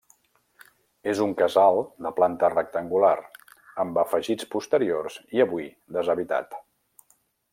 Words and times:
És 1.11 1.19
un 1.25 1.33
casal 1.41 1.81
de 2.05 2.11
planta 2.19 2.49
rectangular, 2.53 3.13
amb 3.85 4.01
afegits 4.05 4.49
posteriors 4.55 5.19
i 5.39 5.45
avui 5.47 5.71
deshabitat. 5.99 6.61